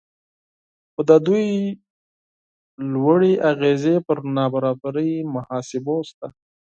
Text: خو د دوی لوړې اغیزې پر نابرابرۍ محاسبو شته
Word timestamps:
خو 0.91 1.01
د 1.09 1.11
دوی 1.27 1.45
لوړې 2.91 3.33
اغیزې 3.51 3.95
پر 4.07 4.17
نابرابرۍ 4.35 5.11
محاسبو 5.33 5.95
شته 6.09 6.27